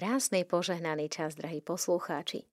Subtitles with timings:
[0.00, 2.48] Krásny požehnaný čas, drahí poslucháči.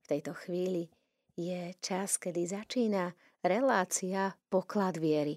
[0.00, 0.88] V tejto chvíli
[1.36, 3.12] je čas, kedy začína
[3.44, 5.36] relácia Poklad viery.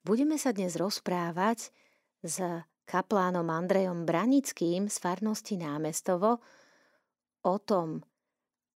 [0.00, 1.68] Budeme sa dnes rozprávať
[2.24, 2.40] s
[2.88, 6.40] kaplánom Andrejom Branickým z farnosti Námestovo
[7.44, 8.00] o tom,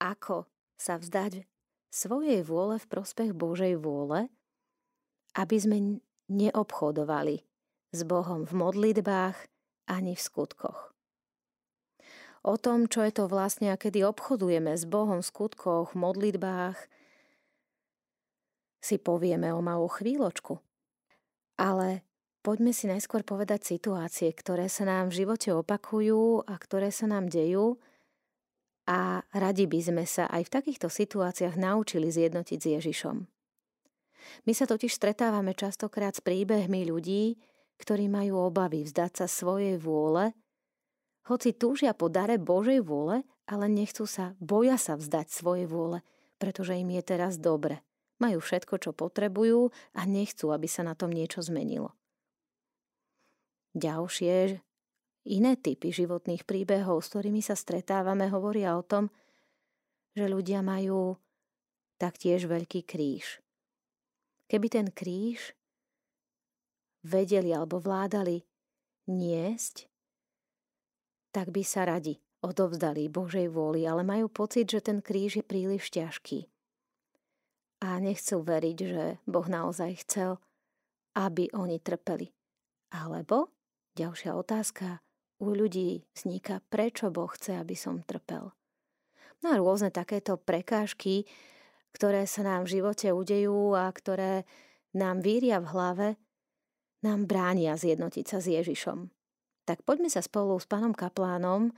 [0.02, 1.46] ako sa vzdať
[1.86, 4.26] svojej vôle v prospech Božej vôle,
[5.38, 5.78] aby sme
[6.26, 7.46] neobchodovali
[7.94, 9.38] s Bohom v modlitbách
[9.86, 10.97] ani v skutkoch
[12.48, 16.80] o tom, čo je to vlastne a kedy obchodujeme s Bohom v skutkoch, modlitbách,
[18.80, 20.56] si povieme o malú chvíľočku.
[21.60, 22.06] Ale
[22.40, 27.28] poďme si najskôr povedať situácie, ktoré sa nám v živote opakujú a ktoré sa nám
[27.28, 27.76] dejú
[28.88, 33.16] a radi by sme sa aj v takýchto situáciách naučili zjednotiť s Ježišom.
[34.48, 37.36] My sa totiž stretávame častokrát s príbehmi ľudí,
[37.76, 40.32] ktorí majú obavy vzdať sa svojej vôle
[41.28, 46.00] hoci túžia po dare Božej vôle, ale nechcú sa, boja sa vzdať svojej vôle,
[46.40, 47.84] pretože im je teraz dobre.
[48.18, 51.94] Majú všetko, čo potrebujú a nechcú, aby sa na tom niečo zmenilo.
[53.78, 54.58] Ďalšie
[55.28, 59.12] iné typy životných príbehov, s ktorými sa stretávame, hovoria o tom,
[60.16, 61.14] že ľudia majú
[62.00, 63.38] taktiež veľký kríž.
[64.48, 65.52] Keby ten kríž
[67.04, 68.42] vedeli alebo vládali
[69.06, 69.86] niesť,
[71.32, 75.90] tak by sa radi odovzdali Božej vôli, ale majú pocit, že ten kríž je príliš
[75.90, 76.46] ťažký.
[77.82, 80.42] A nechcú veriť, že Boh naozaj chcel,
[81.14, 82.34] aby oni trpeli.
[82.90, 83.54] Alebo,
[83.94, 85.02] ďalšia otázka,
[85.38, 88.50] u ľudí vzniká, prečo Boh chce, aby som trpel.
[89.38, 91.30] No a rôzne takéto prekážky,
[91.94, 94.42] ktoré sa nám v živote udejú a ktoré
[94.98, 96.08] nám víria v hlave,
[97.06, 99.17] nám bránia zjednotiť sa s Ježišom.
[99.68, 101.68] Tak poďme sa spolu s pánom kaplánom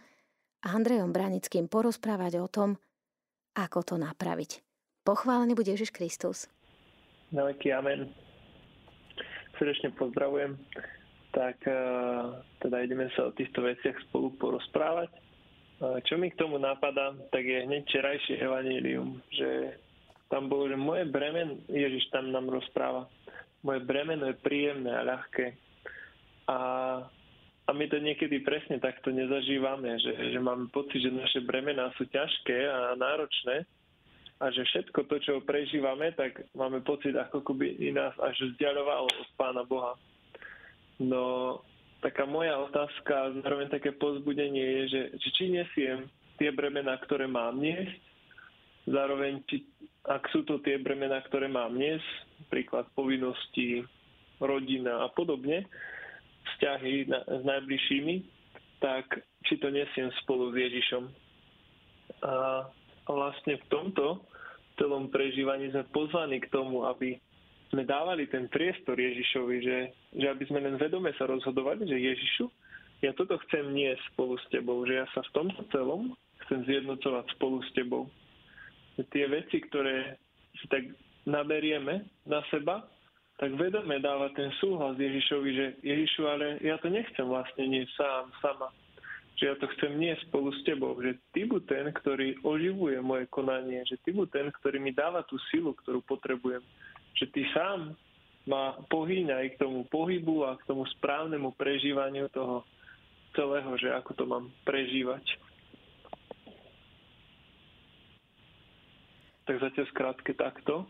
[0.62, 2.78] a Andrejom Branickým porozprávať o tom,
[3.58, 4.62] ako to napraviť.
[5.02, 6.46] Pochválený bude Ježiš Kristus.
[7.34, 8.14] Na veky amen.
[9.58, 10.54] Srdečne pozdravujem.
[11.34, 11.74] Tak e,
[12.62, 15.10] teda ideme sa o týchto veciach spolu porozprávať.
[15.10, 15.18] E,
[16.06, 19.82] čo mi k tomu napadá, tak je hneď včerajšie evanílium, že
[20.30, 23.10] tam bolo, že moje bremen, Ježiš tam nám rozpráva,
[23.66, 25.46] moje bremeno je príjemné a ľahké.
[26.46, 26.56] A
[27.70, 32.02] a my to niekedy presne takto nezažívame, že, že máme pocit, že naše bremená sú
[32.10, 33.62] ťažké a náročné
[34.42, 39.06] a že všetko to, čo prežívame, tak máme pocit, ako by i nás až vzdialovalo
[39.06, 39.94] od Pána Boha.
[40.98, 41.62] No,
[42.02, 46.10] taká moja otázka, zároveň také pozbudenie je, že, že či nesiem
[46.42, 48.02] tie bremená, ktoré mám niesť,
[48.90, 49.62] zároveň, či,
[50.10, 52.08] ak sú to tie bremená, ktoré mám niesť,
[52.50, 53.86] príklad povinnosti,
[54.42, 55.70] rodina a podobne,
[56.60, 58.14] vzťahy na, s najbližšími,
[58.84, 61.08] tak či to nesiem spolu s Ježišom.
[62.20, 62.68] A
[63.08, 64.20] vlastne v tomto
[64.76, 67.16] celom prežívaní sme pozvaní k tomu, aby
[67.72, 69.78] sme dávali ten priestor Ježišovi, že,
[70.20, 72.44] že aby sme len vedome sa rozhodovali, že Ježišu,
[73.00, 76.12] ja toto chcem nie spolu s tebou, že ja sa v tomto celom
[76.44, 78.04] chcem zjednocovať spolu s tebou.
[79.00, 80.20] Že tie veci, ktoré
[80.60, 80.84] si tak
[81.24, 82.84] naberieme na seba,
[83.40, 88.28] tak vedome dáva ten súhlas Ježišovi, že Ježišu, ale ja to nechcem vlastne nie sám,
[88.44, 88.68] sama.
[89.40, 90.92] Že ja to chcem nie spolu s tebou.
[91.00, 93.80] Že ty buď ten, ktorý oživuje moje konanie.
[93.88, 96.60] Že ty buď ten, ktorý mi dáva tú silu, ktorú potrebujem.
[97.16, 97.96] Že ty sám
[98.44, 102.60] ma pohýňa aj k tomu pohybu a k tomu správnemu prežívaniu toho
[103.32, 105.24] celého, že ako to mám prežívať.
[109.48, 110.84] Tak zatiaľ skrátke takto.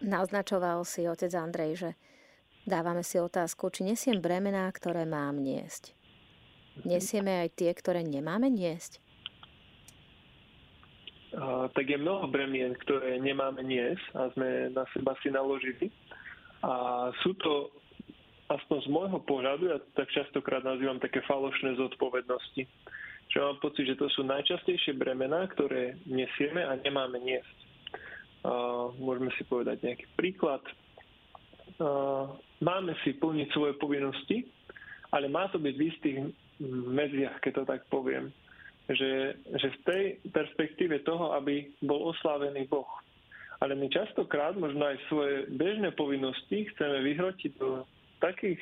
[0.00, 1.90] Naznačoval si otec Andrej, že
[2.64, 5.92] dávame si otázku, či nesiem bremená, ktoré mám niesť.
[6.88, 8.96] Nesieme aj tie, ktoré nemáme niesť?
[11.30, 15.92] Uh, tak je mnoho bremien, ktoré nemáme niesť a sme na seba si naložili.
[16.64, 17.70] A sú to,
[18.50, 22.66] aspoň z môjho pohľadu, ja tak častokrát nazývam také falošné zodpovednosti.
[23.30, 27.69] Čo mám pocit, že to sú najčastejšie bremená, ktoré nesieme a nemáme niesť.
[28.96, 30.64] Môžeme si povedať nejaký príklad.
[32.60, 34.48] Máme si plniť svoje povinnosti,
[35.12, 36.18] ale má to byť v istých
[36.88, 38.32] medziach, keď to tak poviem.
[38.90, 40.04] Že, že v tej
[40.34, 42.88] perspektíve toho, aby bol oslávený Boh.
[43.60, 47.84] Ale my častokrát možno aj svoje bežné povinnosti chceme vyhrotiť do
[48.18, 48.58] takých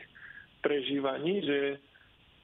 [0.60, 1.58] prežívaní, že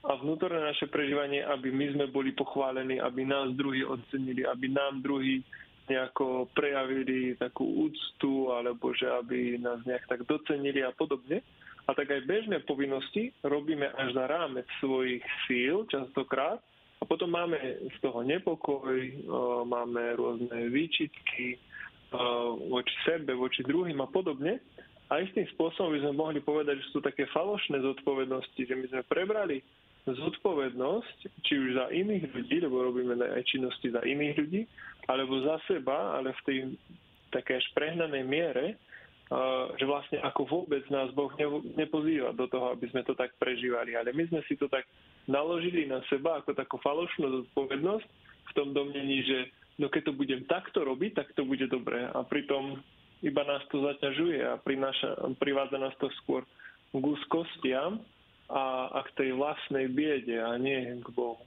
[0.04, 5.00] a vnútorné naše prežívanie, aby my sme boli pochválení, aby nás druhí ocenili, aby nám
[5.00, 5.40] druhí
[5.88, 11.44] nejako prejavili takú úctu, alebo že aby nás nejak tak docenili a podobne.
[11.84, 16.56] A tak aj bežné povinnosti robíme až za rámec svojich síl častokrát
[17.00, 17.60] a potom máme
[17.92, 18.96] z toho nepokoj,
[19.68, 21.60] máme rôzne výčitky
[22.72, 24.64] voči sebe, voči druhým a podobne.
[25.12, 29.02] A istým spôsobom by sme mohli povedať, že sú také falošné zodpovednosti, že my sme
[29.04, 29.60] prebrali
[30.08, 34.64] zodpovednosť, či už za iných ľudí, lebo robíme aj činnosti za iných ľudí,
[35.08, 36.58] alebo za seba, ale v tej
[37.34, 38.78] také až prehnanej miere,
[39.80, 41.32] že vlastne ako vôbec nás Boh
[41.74, 43.96] nepozýva do toho, aby sme to tak prežívali.
[43.96, 44.86] Ale my sme si to tak
[45.26, 48.06] naložili na seba ako takú falošnú zodpovednosť
[48.44, 49.38] v tom domnení, že
[49.80, 52.06] no keď to budem takto robiť, tak to bude dobré.
[52.12, 52.78] A pritom
[53.24, 56.44] iba nás to zaťažuje a prináša, privádza nás to skôr
[56.92, 58.04] k úzkostiam
[58.52, 61.40] a, a k tej vlastnej biede a nie k Bohu.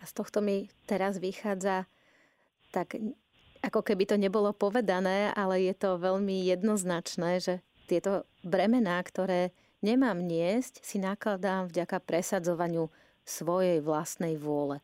[0.00, 1.88] A z tohto mi teraz vychádza
[2.70, 2.96] tak
[3.60, 9.52] ako keby to nebolo povedané, ale je to veľmi jednoznačné, že tieto bremená, ktoré
[9.84, 12.88] nemám niesť, si nakladám vďaka presadzovaniu
[13.26, 14.80] svojej vlastnej vôle.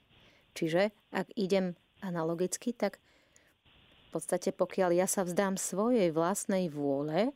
[0.53, 3.00] Čiže ak idem analogicky, tak
[4.09, 7.32] v podstate pokiaľ ja sa vzdám svojej vlastnej vôle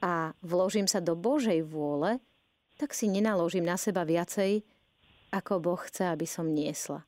[0.00, 2.20] a vložím sa do Božej vôle,
[2.78, 4.62] tak si nenaložím na seba viacej,
[5.34, 7.04] ako Boh chce, aby som niesla.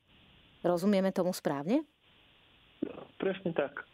[0.60, 1.88] Rozumieme tomu správne?
[3.20, 3.84] Presne tak.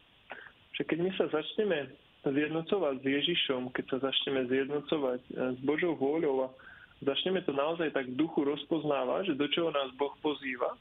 [0.79, 1.91] Že keď my sa začneme
[2.23, 6.55] zjednocovať s Ježišom, keď sa začneme zjednocovať eh, s Božou vôľou a
[7.03, 10.73] začneme to naozaj tak v duchu rozpoznávať, že do čoho nás Boh pozýva,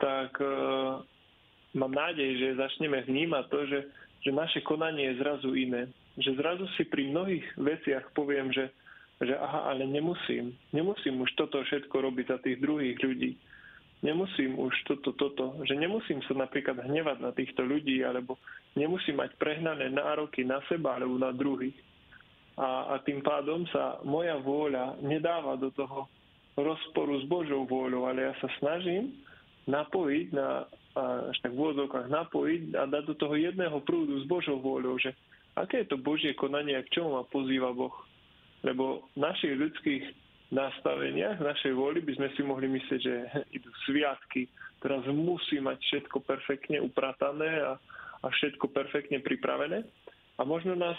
[0.00, 0.48] tak e,
[1.76, 3.80] mám nádej, že začneme vnímať to, že,
[4.24, 5.92] že naše konanie je zrazu iné.
[6.16, 8.72] Že zrazu si pri mnohých veciach poviem, že
[9.22, 13.38] že aha, ale nemusím, nemusím už toto všetko robiť za tých druhých ľudí.
[14.04, 18.36] Nemusím už toto, toto, že nemusím sa napríklad hnevať na týchto ľudí, alebo
[18.76, 21.74] nemusím mať prehnané nároky na seba alebo na druhých.
[22.60, 26.04] A, a tým pádom sa moja vôľa nedáva do toho
[26.54, 29.10] rozporu s Božou vôľou, ale ja sa snažím
[29.64, 30.68] napojiť na,
[31.32, 35.16] až tak v úvodzovkách napojiť a dať do toho jedného prúdu s Božou vôľou, že
[35.56, 37.94] aké je to Božie konanie a k čomu ma pozýva Boh.
[38.60, 40.23] Lebo v našich ľudských
[40.54, 43.14] nastaveniach, v našej vôli by sme si mohli myslieť, že
[43.58, 44.46] idú sviatky,
[44.78, 47.72] teraz musí mať všetko perfektne upratané a,
[48.22, 49.82] a všetko perfektne pripravené.
[50.38, 50.98] A možno nás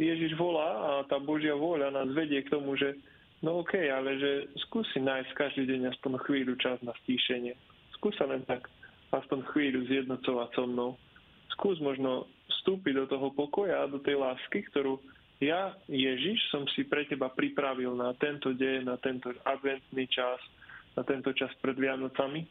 [0.00, 2.96] Ježiš volá a tá Božia vôľa nás vedie k tomu, že
[3.44, 4.32] no okay, ale že
[4.68, 7.52] skúsi nájsť každý deň aspoň chvíľu čas na stíšenie.
[8.00, 8.68] Skúsa len tak
[9.12, 10.90] aspoň chvíľu zjednocovať so mnou.
[11.52, 14.96] Skús možno vstúpiť do toho pokoja do tej lásky, ktorú
[15.40, 20.36] ja, Ježiš, som si pre teba pripravil na tento deň, na tento adventný čas,
[20.92, 22.44] na tento čas pred Vianocami.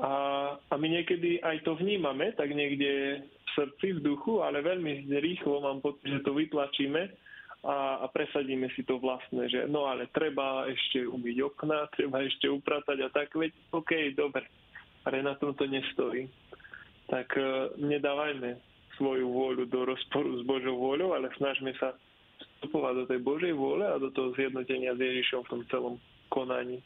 [0.00, 0.12] A,
[0.56, 5.60] a my niekedy aj to vnímame, tak niekde v srdci, v duchu, ale veľmi rýchlo
[5.60, 7.12] mám pocit, že to vytlačíme
[7.66, 12.48] a, a presadíme si to vlastné, že no ale treba ešte umyť okna, treba ešte
[12.48, 14.48] upratať a tak, veď OK, dobre,
[15.04, 16.24] ale na tom to nestojí.
[17.08, 21.94] Tak uh, nedávajme svoju vôľu do rozporu s Božou vôľou, ale snažme sa
[22.58, 25.94] vstupovať do tej Božej vôle a do toho zjednotenia s Ježišom v tom celom
[26.28, 26.82] konaní.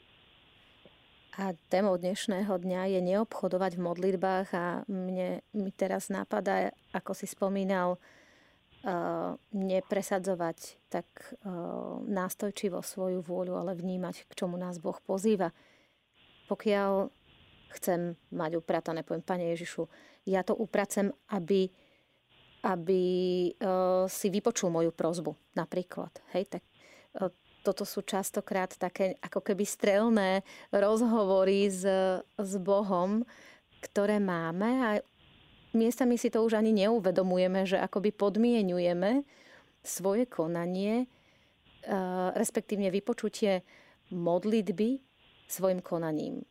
[1.33, 7.25] A témou dnešného dňa je neobchodovať v modlitbách a mne mi teraz napadá, ako si
[7.25, 11.09] spomínal, uh, nepresadzovať tak
[11.41, 15.57] uh, nástojčivo svoju vôľu, ale vnímať, k čomu nás Boh pozýva.
[16.53, 17.09] Pokiaľ
[17.81, 19.89] chcem mať upratané, poviem, Pane Ježišu,
[20.29, 21.73] ja to upracem, aby
[22.63, 23.03] aby
[23.59, 26.15] uh, si vypočul moju prozbu napríklad.
[26.31, 26.63] Hej, tak
[27.19, 27.29] uh,
[27.67, 31.83] toto sú častokrát také ako keby strelné rozhovory s,
[32.39, 33.27] s Bohom,
[33.83, 34.91] ktoré máme a
[35.75, 39.27] miestami si to už ani neuvedomujeme, že akoby podmienujeme
[39.83, 41.07] svoje konanie,
[41.91, 43.67] uh, respektívne vypočutie
[44.15, 45.03] modlitby
[45.51, 46.47] svojim konaním.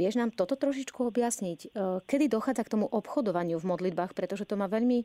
[0.00, 1.60] Vieš nám toto trošičku objasniť?
[1.60, 1.68] E,
[2.08, 5.04] kedy dochádza k tomu obchodovaniu v modlitbách, pretože to má veľmi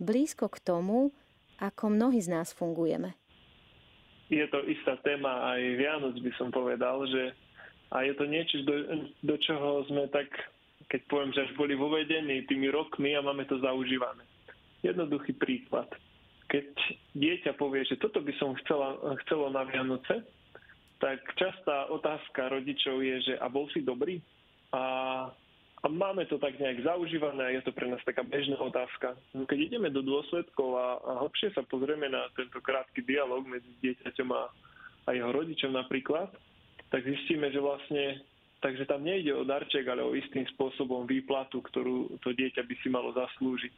[0.00, 1.12] blízko k tomu,
[1.60, 3.12] ako mnohí z nás fungujeme.
[4.32, 7.36] Je to istá téma aj Vianoc, by som povedal, že
[7.90, 8.74] a je to niečo, do,
[9.20, 10.30] do čoho sme tak,
[10.86, 14.22] keď poviem, že až boli vovedení tými rokmi a máme to zaužívané.
[14.86, 15.90] Jednoduchý príklad.
[16.48, 16.70] Keď
[17.18, 18.94] dieťa povie, že toto by som chcela,
[19.26, 20.22] chcelo na Vianoce,
[21.00, 24.20] tak častá otázka rodičov je, že a bol si dobrý?
[24.70, 24.82] A,
[25.80, 29.16] a máme to tak nejak zaužívané a je to pre nás taká bežná otázka.
[29.32, 33.72] No, keď ideme do dôsledkov a, a hlbšie sa pozrieme na tento krátky dialog medzi
[33.80, 34.42] dieťaťom a,
[35.08, 36.28] a jeho rodičom napríklad,
[36.92, 38.20] tak zistíme, že vlastne
[38.60, 42.92] Takže tam nejde o darček, ale o istým spôsobom výplatu, ktorú to dieťa by si
[42.92, 43.76] malo zaslúžiť.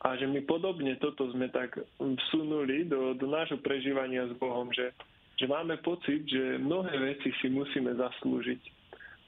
[0.00, 4.96] A že my podobne toto sme tak vsunuli do, do nášho prežívania s Bohom, že,
[5.40, 8.60] že máme pocit, že mnohé veci si musíme zaslúžiť.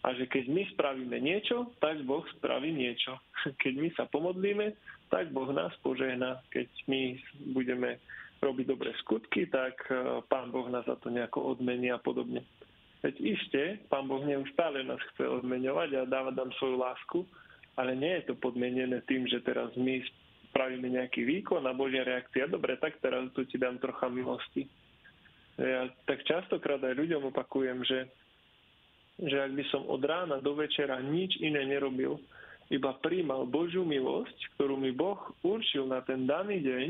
[0.04, 3.16] A že keď my spravíme niečo, tak Boh spraví niečo.
[3.62, 4.74] Keď my sa pomodlíme,
[5.08, 6.42] tak Boh nás požehná.
[6.50, 7.16] Keď my
[7.54, 8.02] budeme
[8.42, 12.42] robiť dobré skutky, tak e, Pán Boh nás za to nejako odmení a podobne.
[12.98, 17.18] Veď iste, Pán Boh neustále nás chce odmeňovať a dáva nám svoju lásku,
[17.78, 20.02] ale nie je to podmienené tým, že teraz my
[20.50, 24.66] spravíme nejaký výkon a Božia reakcia, dobre, tak teraz tu ti dám trocha milosti.
[25.60, 28.08] Ja tak častokrát aj ľuďom opakujem, že,
[29.20, 32.16] že ak by som od rána do večera nič iné nerobil,
[32.72, 36.88] iba príjmal Božiu milosť, ktorú mi Boh určil na ten daný deň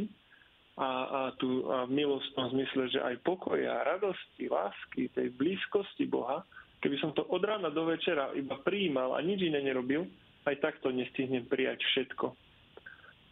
[0.78, 6.46] a, a, tu, a v milostnom zmysle, že aj pokoja, radosti, lásky, tej blízkosti Boha,
[6.78, 10.06] keby som to od rána do večera iba príjmal a nič iné nerobil,
[10.46, 12.30] aj takto nestihnem prijať všetko.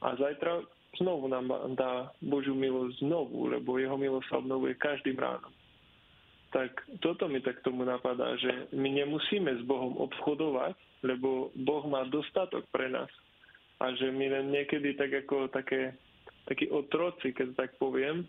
[0.01, 0.63] A zajtra
[0.99, 1.47] znovu nám
[1.79, 5.53] dá Božiu milosť znovu, lebo jeho milosť sa obnovuje každým ránom.
[6.51, 10.75] Tak toto mi tak tomu napadá, že my nemusíme s Bohom obchodovať,
[11.07, 13.11] lebo Boh má dostatok pre nás.
[13.79, 15.95] A že my len niekedy tak ako také,
[16.51, 18.27] takí otroci, keď tak poviem,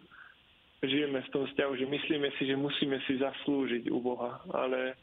[0.86, 4.98] žijeme v tom vzťahu, že myslíme si, že musíme si zaslúžiť u Boha, ale,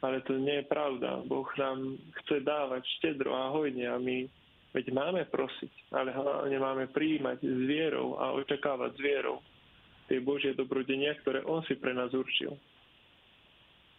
[0.00, 1.24] ale to nie je pravda.
[1.28, 4.28] Boh nám chce dávať štedro a hojne a my
[4.76, 9.40] veď máme prosiť, ale hlavne máme príjmať s vierou a očakávať s vierou
[10.12, 12.52] tie Božie dobrodenia, ktoré On si pre nás určil.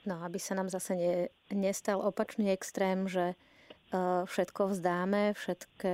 [0.06, 1.16] No, aby sa nám zase ne,
[1.52, 5.90] nestal opačný extrém, že uh, všetko vzdáme, všetko,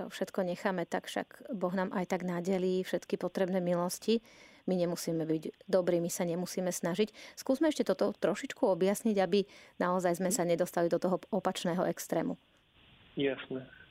[0.00, 4.24] uh, všetko necháme tak, však Boh nám aj tak nadelí všetky potrebné milosti.
[4.64, 7.12] My nemusíme byť dobrí, my sa nemusíme snažiť.
[7.36, 9.44] Skúsme ešte toto trošičku objasniť, aby
[9.76, 12.40] naozaj sme sa nedostali do toho opačného extrému.
[13.14, 13.83] Jasné.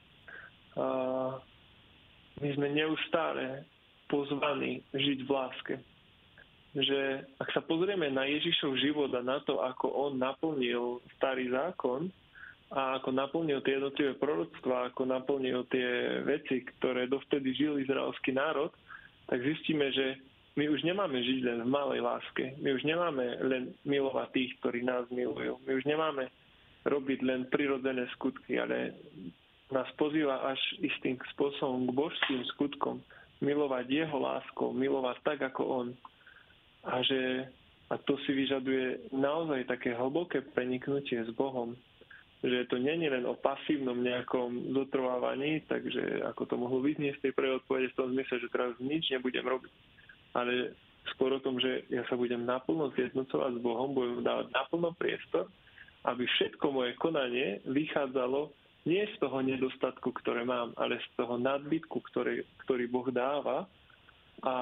[2.42, 3.66] My sme neustále
[4.10, 5.76] pozvaní žiť v láske
[6.74, 12.10] že ak sa pozrieme na Ježišov život a na to, ako on naplnil starý zákon
[12.74, 18.74] a ako naplnil tie jednotlivé proroctvá, ako naplnil tie veci, ktoré dovtedy žil izraelský národ,
[19.30, 20.18] tak zistíme, že
[20.58, 22.58] my už nemáme žiť len v malej láske.
[22.58, 25.62] My už nemáme len milovať tých, ktorí nás milujú.
[25.70, 26.34] My už nemáme
[26.90, 28.98] robiť len prirodzené skutky, ale
[29.74, 33.02] nás pozýva až istým spôsobom k božským skutkom.
[33.42, 35.88] Milovať jeho láskou, milovať tak, ako on.
[36.88, 37.50] A že
[37.92, 41.78] a to si vyžaduje naozaj také hlboké preniknutie s Bohom,
[42.44, 47.34] že to je len o pasívnom nejakom zotrvávaní, takže ako to mohlo vyznieť z tej
[47.38, 49.74] prvej odpovede v tom zmysle, že teraz nič nebudem robiť,
[50.36, 50.76] ale
[51.14, 55.48] skôr o tom, že ja sa budem naplno zjednocovať s Bohom, budem dávať naplno priestor,
[56.04, 58.52] aby všetko moje konanie vychádzalo
[58.84, 63.64] nie z toho nedostatku, ktoré mám, ale z toho nadbytku, ktorý, ktorý Boh dáva
[64.44, 64.56] a,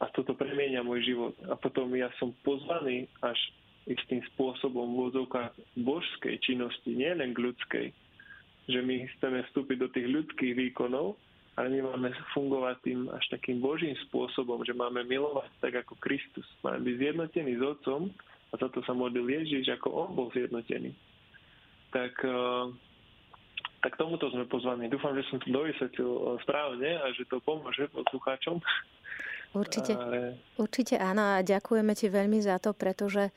[0.00, 1.34] a toto premieňa môj život.
[1.52, 3.36] A potom ja som pozvaný až
[3.84, 7.86] istým spôsobom v úvodzovkách božskej činnosti, nie len k ľudskej.
[8.68, 11.20] Že my chceme vstúpiť do tých ľudských výkonov,
[11.60, 16.46] ale my máme fungovať tým až takým božím spôsobom, že máme milovať tak ako Kristus.
[16.64, 18.08] Máme byť zjednotení s Otcom
[18.50, 20.94] a za to sa modlil Ježiš, ako On bol zjednotený.
[21.90, 22.70] Tak uh,
[23.80, 24.88] tak tomuto sme pozvaní.
[24.92, 28.60] Dúfam, že som to dovysvetlil eh, správne a že to pomôže poslucháčom.
[29.50, 30.38] Určite, Ale...
[30.62, 33.34] určite áno a ďakujeme ti veľmi za to, pretože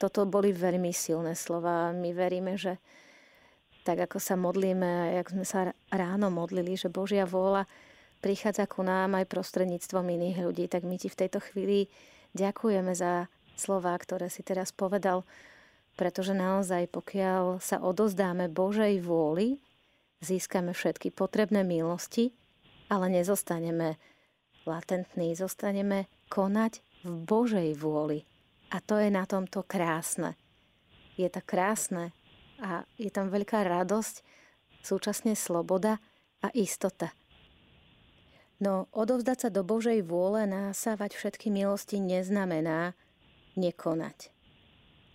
[0.00, 1.92] toto boli veľmi silné slova.
[1.92, 2.80] My veríme, že
[3.84, 7.68] tak ako sa modlíme, jak sme sa ráno modlili, že Božia vôľa
[8.24, 11.86] prichádza ku nám aj prostredníctvom iných ľudí, tak my ti v tejto chvíli
[12.34, 15.22] ďakujeme za slova, ktoré si teraz povedal
[15.96, 19.58] pretože naozaj pokiaľ sa odozdáme Božej vôli,
[20.20, 22.36] získame všetky potrebné milosti,
[22.92, 23.96] ale nezostaneme
[24.68, 28.28] latentní, zostaneme konať v Božej vôli.
[28.70, 30.36] A to je na tomto krásne.
[31.16, 32.12] Je to krásne
[32.60, 34.20] a je tam veľká radosť,
[34.84, 35.96] súčasne sloboda
[36.44, 37.10] a istota.
[38.60, 42.96] No odovzdať sa do Božej vôle, násávať všetky milosti neznamená
[43.56, 44.35] nekonať.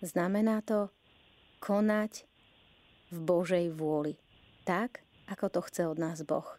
[0.02, 0.90] Znamená to
[1.62, 2.26] konať
[3.14, 4.18] v Božej vôli.
[4.66, 6.58] Tak, ako to chce od nás Boh.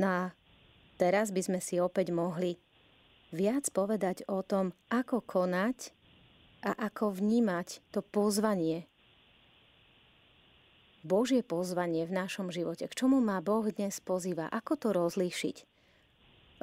[0.00, 0.22] No a
[0.96, 2.56] teraz by sme si opäť mohli
[3.28, 5.92] viac povedať o tom, ako konať
[6.64, 8.88] a ako vnímať to pozvanie.
[11.04, 12.88] Božie pozvanie v našom živote.
[12.88, 14.50] K čomu má Boh dnes pozýva?
[14.50, 15.56] Ako to rozlíšiť?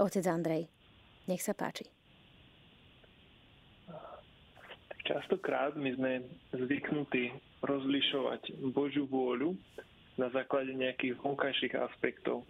[0.01, 0.67] Otec Andrej,
[1.29, 1.87] nech sa páči.
[5.05, 6.11] Častokrát my sme
[6.49, 7.29] zvyknutí
[7.61, 9.53] rozlišovať Božiu vôľu
[10.17, 12.43] na základe nejakých vonkajších aspektov.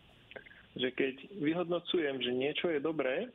[0.76, 3.32] že keď vyhodnocujem, že niečo je dobré,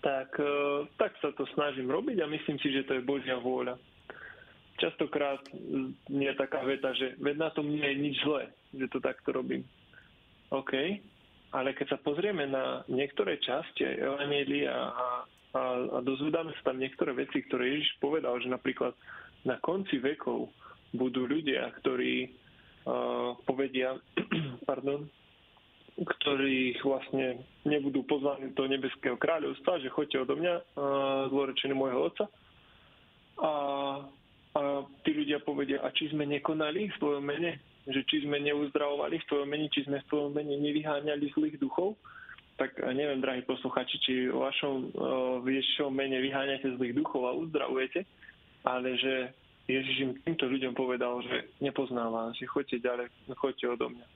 [0.00, 3.76] tak, e, tak sa to snažím robiť a myslím si, že to je Božia vôľa.
[4.80, 5.44] Častokrát
[6.08, 9.36] nie je taká veta, že veď na tom nie je nič zlé, že to takto
[9.36, 9.68] robím.
[10.48, 10.72] OK,
[11.52, 15.62] ale keď sa pozrieme na niektoré časti Evangelia a, a,
[15.94, 18.94] a dozvedáme sa tam niektoré veci, ktoré Ježiš povedal, že napríklad
[19.42, 20.50] na konci vekov
[20.94, 22.30] budú ľudia, ktorí
[22.86, 23.98] uh, povedia,
[24.70, 25.10] pardon,
[26.00, 30.54] ktorých vlastne nebudú pozvaní do nebeského kráľovstva, že choďte odo mňa,
[31.28, 32.24] zlorečený môjho otca.
[33.40, 33.52] A,
[34.56, 34.60] a
[35.04, 37.60] tí ľudia povedia, a či sme nekonali v tvojom mene?
[37.84, 42.00] Že či sme neuzdravovali v tvojom mene, či sme v tvojom mene nevyháňali zlých duchov?
[42.60, 44.92] Tak neviem, drahí posluchači, či o vašom
[45.48, 48.04] Ježišovom mene vyháňate zlých duchov a uzdravujete,
[48.68, 49.32] ale že
[49.64, 54.06] Ježiš im týmto ľuďom povedal, že nepoznám vás, že choďte ďalej, choďte odo mňa.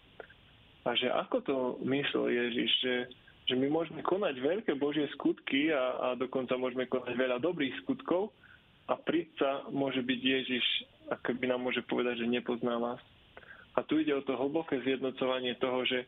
[0.84, 1.56] A že ako to
[1.88, 2.94] myslel Ježiš, že,
[3.48, 8.28] že my môžeme konať veľké Božie skutky a, a dokonca môžeme konať veľa dobrých skutkov
[8.92, 10.66] a príca môže byť Ježiš,
[11.08, 13.00] ako by nám môže povedať, že nepozná vás.
[13.72, 16.04] A tu ide o to hlboké zjednocovanie toho, že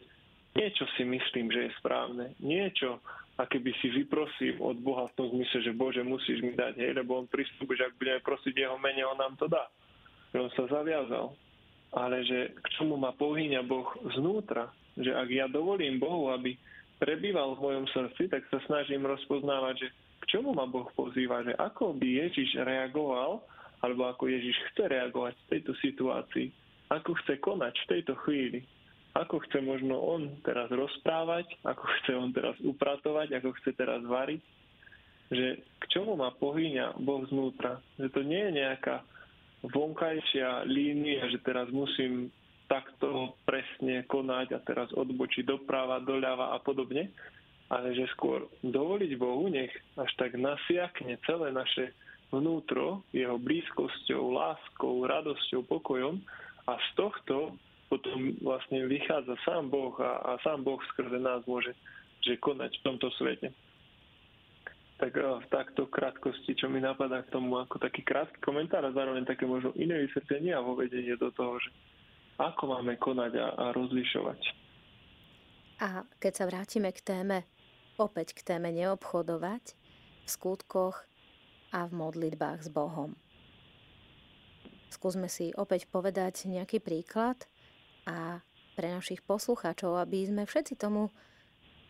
[0.57, 2.99] niečo si myslím, že je správne, niečo,
[3.37, 6.97] aké by si vyprosím od Boha v tom zmysle, že Bože, musíš mi dať, hej,
[6.97, 9.69] lebo on pristúpi, že ak budeme prosiť jeho mene, on nám to dá.
[10.33, 11.37] Že on sa zaviazal
[11.97, 14.69] ale že k čomu ma pohyňa Boh znútra.
[15.01, 16.57] Že ak ja dovolím Bohu, aby
[17.01, 19.89] prebýval v mojom srdci, tak sa snažím rozpoznávať, že
[20.21, 23.45] k čomu ma Boh pozýva, že ako by Ježiš reagoval,
[23.85, 26.47] alebo ako Ježiš chce reagovať v tejto situácii,
[26.93, 28.61] ako chce konať v tejto chvíli,
[29.17, 34.45] ako chce možno on teraz rozprávať, ako chce on teraz upratovať, ako chce teraz variť,
[35.33, 37.81] že k čomu ma pohyňa Boh znútra.
[37.97, 38.97] Že to nie je nejaká
[39.65, 42.29] vonkajšia línia, že teraz musím
[42.69, 47.11] takto presne konať a teraz odbočiť doprava, doľava a podobne,
[47.71, 51.95] ale že skôr dovoliť Bohu, nech až tak nasiakne celé naše
[52.31, 56.19] vnútro jeho blízkosťou, láskou, radosťou, pokojom
[56.67, 57.55] a z tohto
[57.87, 61.75] potom vlastne vychádza sám Boh a, a sám Boh skrze nás môže
[62.25, 63.55] že konať v tomto svete
[64.97, 69.29] tak v takto krátkosti, čo mi napadá k tomu ako taký krátky komentár a zároveň
[69.29, 71.69] také možno iné vysvetlenie a vovedenie do toho, že
[72.41, 74.41] ako máme konať a, a rozlišovať.
[75.85, 77.45] A keď sa vrátime k téme,
[78.01, 79.77] opäť k téme neobchodovať
[80.25, 81.05] v skutkoch
[81.77, 83.13] a v modlitbách s Bohom.
[84.89, 87.37] Skúsme si opäť povedať nejaký príklad
[88.07, 88.41] a
[88.79, 91.11] pre našich poslucháčov, aby sme všetci tomu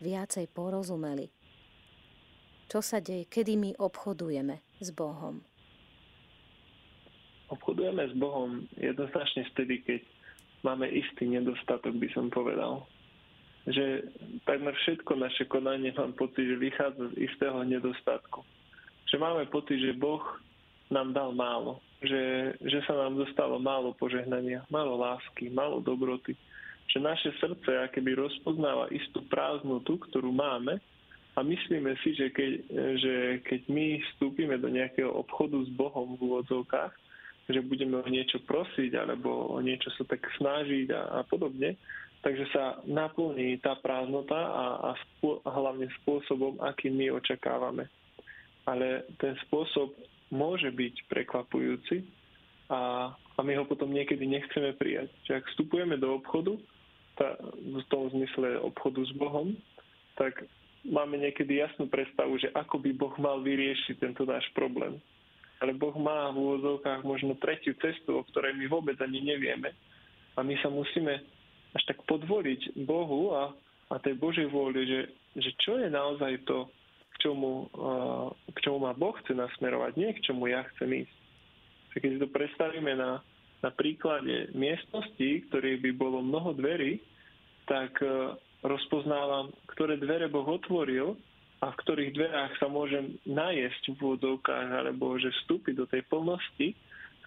[0.01, 1.31] viacej porozumeli
[2.67, 5.39] čo sa deje, kedy my obchodujeme s Bohom?
[7.47, 10.01] Obchodujeme s Bohom jednoznačne vtedy, keď
[10.67, 12.83] máme istý nedostatok, by som povedal.
[13.71, 14.03] Že
[14.43, 18.43] takmer všetko naše konanie mám pocit, že vychádza z istého nedostatku.
[19.07, 20.23] Že máme pocit, že Boh
[20.91, 21.79] nám dal málo.
[21.97, 26.37] Že, že sa nám dostalo málo požehnania, málo lásky, málo dobroty.
[26.93, 30.77] Že naše srdce akéby rozpoznáva istú prázdnotu, ktorú máme
[31.37, 32.51] a myslíme si, že keď,
[32.97, 33.13] že
[33.45, 36.93] keď my vstúpime do nejakého obchodu s Bohom v úvodzovkách,
[37.47, 41.79] že budeme o niečo prosiť alebo o niečo sa tak snažiť a, a podobne,
[42.25, 47.87] takže sa naplní tá prázdnota a, a, spô, a hlavne spôsobom, aký my očakávame.
[48.67, 49.95] Ale ten spôsob
[50.33, 52.03] môže byť prekvapujúci
[52.67, 55.07] a, a my ho potom niekedy nechceme prijať.
[55.23, 56.59] Čiže ak vstupujeme do obchodu,
[57.15, 59.55] tá, v tom zmysle obchodu s Bohom,
[60.19, 60.45] tak
[60.85, 64.99] máme niekedy jasnú predstavu, že ako by Boh mal vyriešiť tento náš problém.
[65.57, 69.73] Ale Boh má v úvodzovkách možno tretiu cestu, o ktorej my vôbec ani nevieme.
[70.37, 71.17] A my sa musíme
[71.73, 73.49] až tak podvoliť Bohu a,
[73.89, 75.01] a tej Božej vôli, že,
[75.33, 76.69] že čo je naozaj to,
[77.17, 77.65] k čomu,
[78.53, 81.17] k čomu ma Boh chce nasmerovať, nie k čomu ja chcem ísť.
[81.97, 83.25] Keď si to predstavíme na,
[83.65, 87.01] na príklade miestnosti, ktorých by bolo mnoho dverí,
[87.65, 87.97] tak
[88.61, 91.17] rozpoznávam, ktoré dvere Boh otvoril
[91.65, 96.77] a v ktorých dverách sa môžem najesť v úvodzovkách alebo že vstúpiť do tej plnosti,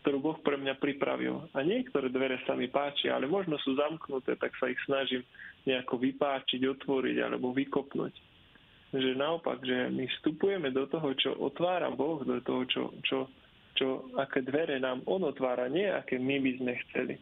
[0.00, 1.50] ktorú Boh pre mňa pripravil.
[1.50, 5.26] A niektoré dvere sa mi páčia, ale možno sú zamknuté, tak sa ich snažím
[5.66, 8.29] nejako vypáčiť, otvoriť alebo vykopnúť.
[8.90, 13.18] Že naopak, že my vstupujeme do toho, čo otvára Boh, do toho, čo, čo,
[13.78, 17.14] čo aké dvere nám On otvára, nie aké my by sme chceli.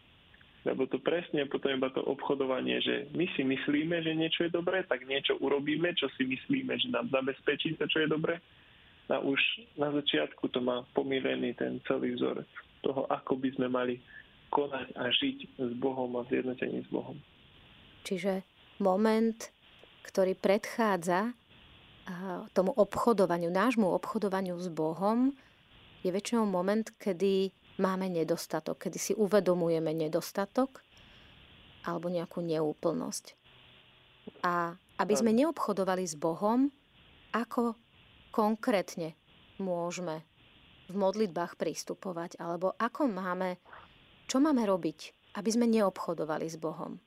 [0.65, 4.81] Lebo to presne potom iba to obchodovanie, že my si myslíme, že niečo je dobré,
[4.89, 8.41] tak niečo urobíme, čo si myslíme, že nám zabezpečí to, čo je dobré.
[9.09, 9.41] A už
[9.77, 12.49] na začiatku to má pomílený ten celý vzorec
[12.85, 14.01] toho, ako by sme mali
[14.49, 17.17] konať a žiť s Bohom a zjednotení s Bohom.
[18.05, 18.45] Čiže
[18.81, 19.53] moment
[20.09, 21.37] ktorý predchádza
[22.57, 25.33] tomu obchodovaniu, nášmu obchodovaniu s Bohom,
[26.03, 27.51] je väčšinou moment, kedy
[27.83, 30.83] máme nedostatok, kedy si uvedomujeme nedostatok
[31.87, 33.35] alebo nejakú neúplnosť.
[34.45, 36.69] A aby sme neobchodovali s Bohom,
[37.33, 37.79] ako
[38.35, 39.15] konkrétne
[39.63, 40.23] môžeme
[40.89, 43.61] v modlitbách pristupovať, alebo ako máme,
[44.27, 46.99] čo máme robiť, aby sme neobchodovali s Bohom.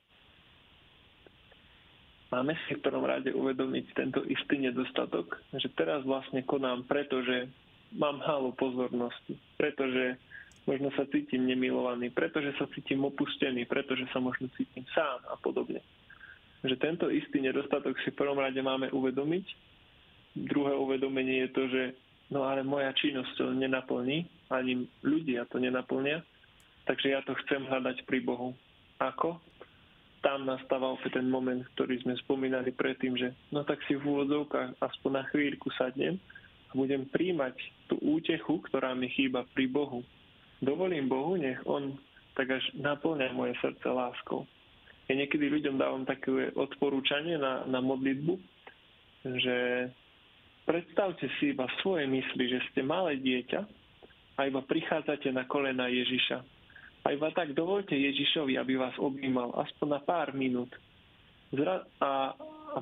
[2.32, 7.52] Máme si v prvom rade uvedomiť tento istý nedostatok, že teraz vlastne konám, pretože
[7.92, 10.16] mám málo pozornosti, pretože
[10.64, 15.84] možno sa cítim nemilovaný, pretože sa cítim opustený, pretože sa možno cítim sám a podobne.
[16.64, 19.46] Že tento istý nedostatok si v prvom rade máme uvedomiť.
[20.32, 21.82] Druhé uvedomenie je to, že
[22.32, 26.24] no ale moja činnosť to nenaplní, ani ľudia to nenaplnia,
[26.88, 28.56] takže ja to chcem hľadať pri Bohu.
[28.96, 29.36] Ako?
[30.22, 34.78] Tam nastáva opäť ten moment, ktorý sme spomínali predtým, že no tak si v úvodzovkách
[34.78, 36.16] aspoň na chvíľku sadnem
[36.70, 37.58] a budem príjmať
[37.90, 40.06] tú útechu, ktorá mi chýba pri Bohu.
[40.62, 41.98] Dovolím Bohu, nech On
[42.38, 44.46] tak až naplňa moje srdce láskou.
[45.10, 48.38] Ja niekedy ľuďom dávam také odporúčanie na, na modlitbu,
[49.42, 49.56] že
[50.62, 53.60] Predstavte si iba svoje mysli, že ste malé dieťa
[54.38, 56.38] a iba prichádzate na kolena Ježiša.
[57.02, 60.70] A iba tak dovolte Ježišovi, aby vás objímal aspoň na pár minút.
[61.50, 62.36] Zra- a,
[62.74, 62.78] a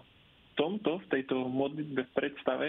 [0.61, 2.67] tomto, v tejto modlitbe v predstave,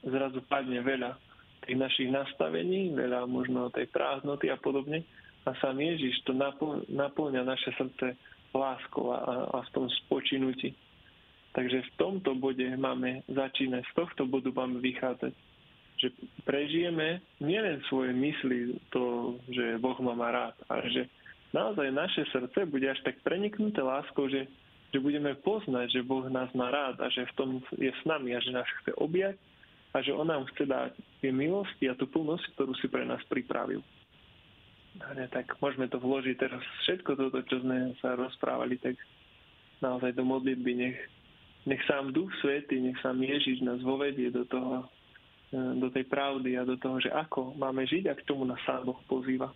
[0.00, 1.16] zrazu padne veľa
[1.64, 5.04] tých našich nastavení, veľa možno tej prázdnoty a podobne.
[5.44, 6.32] A sám Ježiš to
[6.88, 8.16] naplňa naše srdce
[8.56, 10.72] láskou a, a v tom spočinutí.
[11.54, 15.32] Takže v tomto bode máme začínať, z tohto bodu máme vychádzať.
[16.04, 16.08] Že
[16.44, 21.02] prežijeme nielen svoje mysli, to, že Boh ma má rád, ale že
[21.56, 24.44] naozaj naše srdce bude až tak preniknuté láskou, že,
[24.92, 28.36] že budeme poznať, že Boh nás má rád a že v tom je s nami
[28.36, 29.40] a že nás chce objať
[29.96, 30.92] a že On nám chce dať
[31.24, 33.80] tie milosti a tú plnosť, ktorú si pre nás pripravil.
[35.16, 38.94] Ne, tak môžeme to vložiť teraz všetko toto, čo sme sa rozprávali, tak
[39.80, 40.98] naozaj do modlitby nech
[41.64, 44.84] nech sám Duch Svety, nech sám Ježiš nás vovedie do toho,
[45.54, 48.98] do tej pravdy a do toho, že ako máme žiť k tomu nás sám Boh
[49.06, 49.54] pozýva.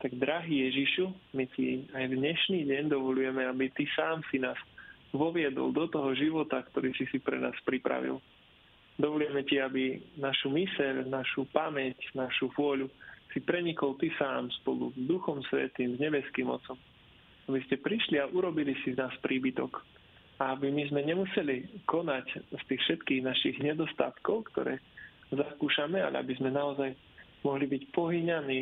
[0.00, 4.56] Tak drahý Ježišu, my ti aj v dnešný deň dovolujeme, aby ty sám si nás
[5.12, 8.16] voviedol do toho života, ktorý si si pre nás pripravil.
[8.96, 12.88] Dovolujeme ti, aby našu myseľ, našu pamäť, našu vôľu
[13.32, 16.76] si prenikol ty sám spolu s Duchom Svetým, s nebeským Otcom.
[17.48, 19.99] Aby ste prišli a urobili si z nás príbytok
[20.40, 24.80] aby my sme nemuseli konať z tých všetkých našich nedostatkov, ktoré
[25.28, 26.96] zakúšame, ale aby sme naozaj
[27.44, 28.60] mohli byť pohyňaní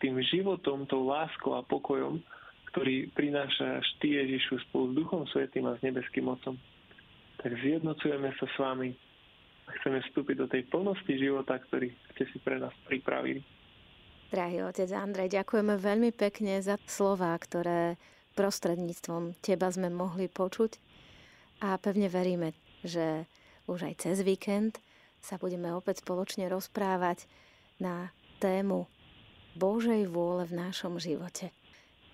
[0.00, 2.24] tým životom, tou láskou a pokojom,
[2.72, 6.56] ktorý prináša Ty Ježišu spolu s Duchom Svetým a s Nebeským Otcom.
[7.44, 8.90] Tak zjednocujeme sa s vami
[9.68, 13.44] a chceme vstúpiť do tej plnosti života, ktorý ste si pre nás pripravili.
[14.28, 17.96] Drahý otec Andrej, ďakujeme veľmi pekne za slova, ktoré
[18.36, 20.87] prostredníctvom teba sme mohli počuť
[21.58, 22.54] a pevne veríme,
[22.86, 23.26] že
[23.66, 24.78] už aj cez víkend
[25.18, 27.26] sa budeme opäť spoločne rozprávať
[27.82, 28.86] na tému
[29.58, 31.50] Božej vôle v našom živote.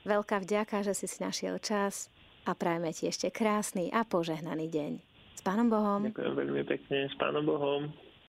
[0.08, 2.08] Veľká vďaka, že si si našiel čas
[2.44, 4.92] a prajme ti ešte krásny a požehnaný deň.
[5.36, 6.08] S Pánom Bohom.
[6.08, 7.08] Ďakujem veľmi pekne.
[7.08, 7.92] S Pánom Bohom.